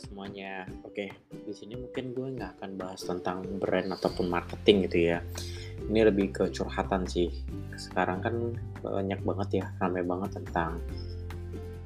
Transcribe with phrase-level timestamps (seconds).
[0.00, 0.64] semuanya.
[0.86, 5.18] Oke, di sini mungkin gue nggak akan bahas tentang brand ataupun marketing gitu ya.
[5.90, 7.30] Ini lebih ke curhatan sih.
[7.74, 8.34] Sekarang kan
[8.82, 10.80] banyak banget ya, ramai banget tentang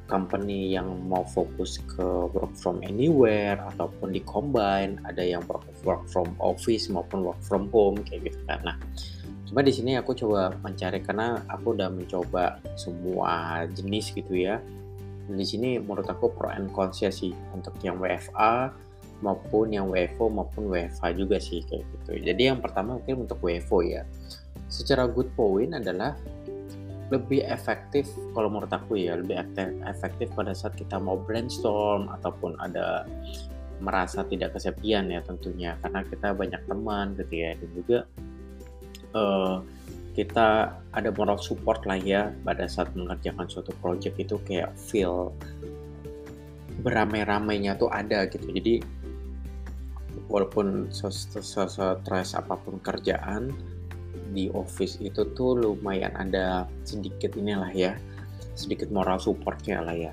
[0.09, 2.05] company yang mau fokus ke
[2.37, 5.01] work from anywhere ataupun di combine.
[5.09, 8.61] Ada yang work, from office maupun work from home kayak gitu kan.
[8.65, 8.77] Nah,
[9.49, 14.61] cuma di sini aku coba mencari karena aku udah mencoba semua jenis gitu ya
[15.31, 18.75] di sini menurut aku pro and cons ya sih untuk yang WFA
[19.23, 22.19] maupun yang WFO maupun WFA juga sih kayak gitu.
[22.19, 24.03] Jadi yang pertama mungkin untuk WFO ya.
[24.67, 26.19] Secara good point adalah
[27.13, 29.37] lebih efektif kalau menurut aku ya lebih
[29.85, 33.05] efektif pada saat kita mau brainstorm ataupun ada
[33.85, 37.99] merasa tidak kesepian ya tentunya karena kita banyak teman gitu ya dan juga
[39.13, 39.61] uh,
[40.13, 45.33] kita ada moral support lah ya pada saat mengerjakan suatu project itu kayak feel
[46.85, 48.45] beramai-ramainya tuh ada gitu.
[48.53, 48.85] Jadi
[50.29, 53.53] walaupun stres apa pun kerjaan
[54.33, 57.93] di office itu tuh lumayan ada sedikit inilah ya
[58.57, 60.13] sedikit moral supportnya lah ya.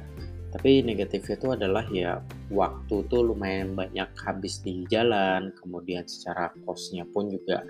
[0.50, 7.06] Tapi negatifnya itu adalah ya waktu tuh lumayan banyak habis di jalan kemudian secara costnya
[7.06, 7.61] pun juga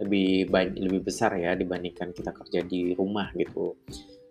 [0.00, 3.76] lebih banyak lebih besar ya dibandingkan kita kerja di rumah gitu.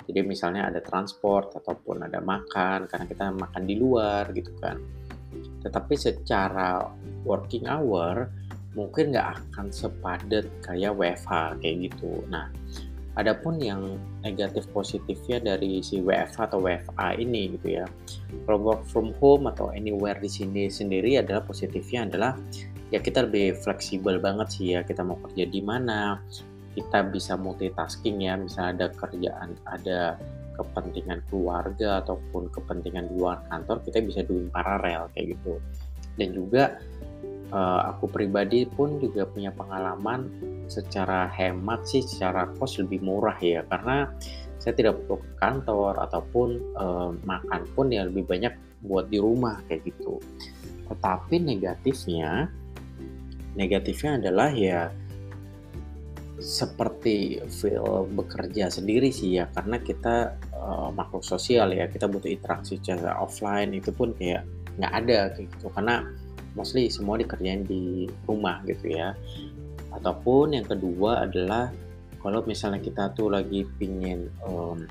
[0.09, 4.81] Jadi misalnya ada transport ataupun ada makan karena kita makan di luar gitu kan.
[5.61, 6.81] Tetapi secara
[7.21, 8.25] working hour
[8.73, 12.25] mungkin nggak akan sepadat kayak WFH kayak gitu.
[12.25, 12.49] Nah,
[13.17, 17.85] adapun yang negatif positifnya dari si WFH atau WFA ini gitu ya.
[18.49, 22.33] Kalau work from home atau anywhere di sini sendiri adalah positifnya adalah
[22.89, 26.21] ya kita lebih fleksibel banget sih ya kita mau kerja di mana.
[26.69, 29.99] Kita bisa multitasking ya misalnya ada kerjaan ada
[30.59, 35.57] kepentingan keluarga ataupun kepentingan di luar kantor kita bisa doing paralel kayak gitu.
[36.19, 36.77] Dan juga
[37.55, 40.29] uh, aku pribadi pun juga punya pengalaman
[40.69, 43.63] secara hemat sih secara kos lebih murah ya.
[43.65, 44.11] Karena
[44.59, 48.51] saya tidak perlu ke kantor ataupun uh, makan pun ya lebih banyak
[48.83, 50.19] buat di rumah kayak gitu.
[50.91, 52.51] Tetapi negatifnya
[53.57, 54.91] negatifnya adalah ya
[56.39, 62.79] seperti feel bekerja sendiri sih ya karena kita uh, makhluk sosial ya kita butuh interaksi
[62.79, 64.47] secara offline itu pun kayak
[64.79, 65.67] nggak ada kayak gitu.
[65.75, 66.07] Karena
[66.55, 69.13] mostly semua dikerjain di rumah gitu ya.
[69.91, 71.69] Ataupun yang kedua adalah
[72.23, 74.87] kalau misalnya kita tuh lagi pingin um,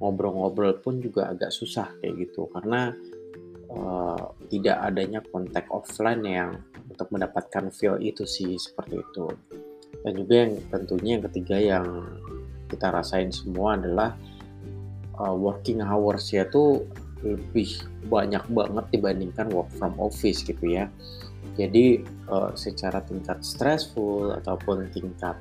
[0.00, 2.48] ngobrol-ngobrol pun juga agak susah kayak gitu.
[2.52, 2.92] Karena
[3.70, 6.50] uh, tidak adanya kontak offline yang
[6.90, 9.26] untuk mendapatkan feel itu sih seperti itu.
[10.02, 11.86] Dan juga yang tentunya yang ketiga yang
[12.70, 14.14] kita rasain semua adalah
[15.18, 16.86] uh, working hours ya tuh
[17.20, 20.88] lebih banyak banget dibandingkan work from office gitu ya.
[21.58, 22.00] Jadi
[22.32, 25.36] uh, secara tingkat stressful ataupun tingkat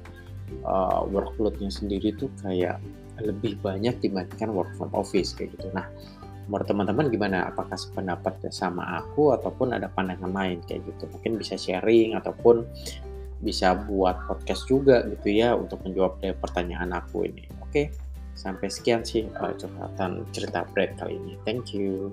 [0.67, 2.81] uh, workloadnya sendiri tuh kayak
[3.19, 5.71] lebih banyak dibandingkan work from office kayak gitu.
[5.71, 5.87] Nah
[6.49, 7.37] menurut teman-teman gimana?
[7.53, 11.05] Apakah sependapat sama aku ataupun ada pandangan lain kayak gitu?
[11.13, 12.65] Mungkin bisa sharing ataupun
[13.39, 17.45] bisa buat podcast juga gitu ya untuk menjawab dari pertanyaan aku ini.
[17.63, 17.93] Oke,
[18.33, 21.37] sampai sekian sih uh, curhatan cerita bread kali ini.
[21.45, 22.11] Thank you.